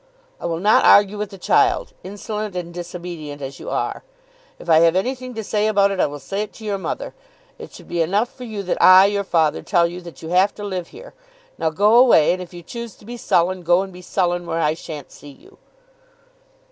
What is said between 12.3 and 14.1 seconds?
and if you choose to be sullen, go and be